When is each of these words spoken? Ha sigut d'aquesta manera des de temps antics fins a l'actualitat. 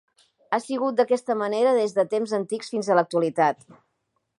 Ha 0.53 0.59
sigut 0.67 0.97
d'aquesta 1.01 1.37
manera 1.43 1.75
des 1.83 1.95
de 2.01 2.09
temps 2.15 2.37
antics 2.41 2.77
fins 2.77 2.91
a 2.95 3.01
l'actualitat. 3.01 3.67